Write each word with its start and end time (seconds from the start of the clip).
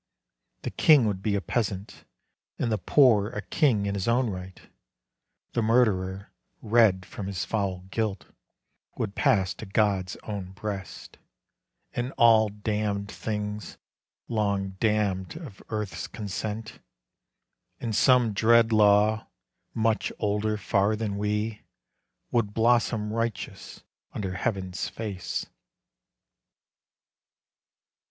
The 0.63 0.71
king 0.71 1.05
would 1.05 1.21
be 1.21 1.35
a 1.35 1.41
peasant, 1.41 2.05
and 2.57 2.71
the 2.71 2.79
poor 2.79 3.27
A 3.27 3.41
king 3.43 3.85
in 3.85 3.93
his 3.93 4.07
own 4.07 4.31
right; 4.31 4.59
the 5.53 5.61
murderer, 5.61 6.31
red 6.59 7.05
From 7.05 7.27
his 7.27 7.45
foul 7.45 7.81
guilt, 7.91 8.25
would 8.97 9.13
pass 9.13 9.53
to 9.53 9.67
God's 9.67 10.15
own 10.23 10.53
breast, 10.53 11.19
And 11.93 12.13
all 12.13 12.49
damned 12.49 13.11
things, 13.11 13.77
long 14.27 14.69
damned 14.79 15.35
of 15.35 15.61
earth's 15.69 16.07
consent, 16.07 16.79
And 17.79 17.95
some 17.95 18.33
dread 18.33 18.71
law 18.73 19.27
much 19.75 20.11
older 20.17 20.57
far 20.57 20.95
than 20.95 21.15
we, 21.15 21.61
Would 22.31 22.55
blossom 22.55 23.13
righteous 23.13 23.83
under 24.13 24.33
heaven's 24.33 24.89
face. 24.89 25.45